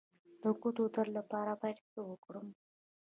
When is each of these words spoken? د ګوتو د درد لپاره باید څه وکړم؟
د 0.41 0.43
ګوتو 0.61 0.83
د 0.89 0.91
درد 0.95 1.11
لپاره 1.17 1.51
باید 1.61 1.79
څه 1.91 1.99
وکړم؟ 2.09 2.47